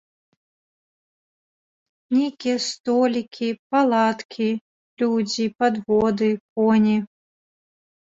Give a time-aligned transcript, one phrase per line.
[2.15, 4.47] Нейкія столікі, палаткі,
[5.03, 6.97] людзі, падводы, коні.